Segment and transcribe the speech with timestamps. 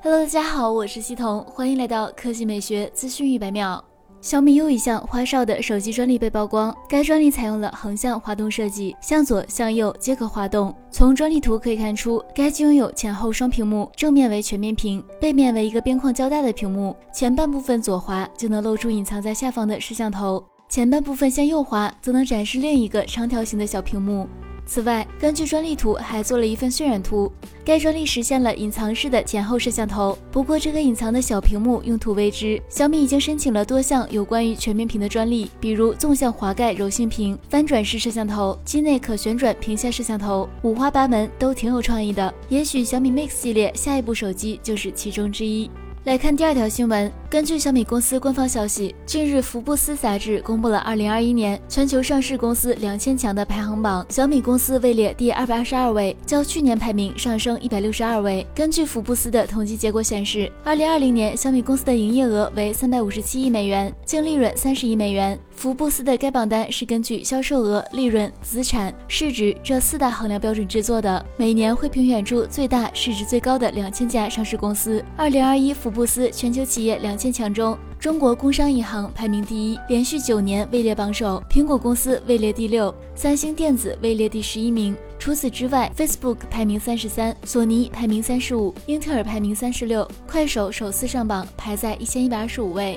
[0.00, 3.82] Hello，大家好，我是西彤，欢迎来到科技美学资讯一百秒。
[4.20, 10.72] 小米又一项花哨的手机专利被曝光，该专利采用了横向滑动设计，向左向右皆可滑动。
[10.88, 16.94] 从专利图可以看出，该机拥有前后双屏幕，正面为全面屏，背面为一个边框较大的屏幕。
[17.12, 24.28] 前半部分左滑就能露出隐藏在下方的摄像头，前半部分向右滑则能展示另一个长条形的小屏幕。
[24.68, 27.32] 此外，根据专利图还做了一份渲染图。
[27.64, 32.62] 该专利实现了隐藏式的前后摄像头，不过这个隐藏的小屏幕用途未知。
[32.68, 42.32] 小米已经申请了多项有关于全面屏的专利，比如纵向滑盖柔性屏、翻转式摄像头、机内可旋转屏下摄像头，五花八门，都挺有创意的。
[42.50, 45.70] 也许小米 Mix 系列下一部手机就是其中之一。
[46.08, 47.12] 来看第二条新闻。
[47.28, 58.46] 根据小米公司官方消息，近日福布斯杂志公布了2021年全球上市公司两千强的排行榜，小米公司位列第二百二十二位，较去年排名上升一百六十二位。
[58.54, 65.38] 根据福布斯的统计结果显示，2020年小米公司的营业额为三百五十七亿美元，净利润三十亿美元。
[65.58, 75.04] 福布斯的该榜单是根据销售额、利润、资产、市值这四大衡量标准制作的，每年会评选出最大、市值最高的两千家上市公司。
[75.16, 84.96] 二零二一福布斯全球企业两千强中，中国工商银行排名第一，连续九年位列榜首；苹果公司位列第六，三星电子位列第十一名。
[85.18, 92.96] 除此之外，Facebook 排名三十三，索尼排名三十五，英特尔排名三十六，快手首次上榜，排在一千一百二十五位。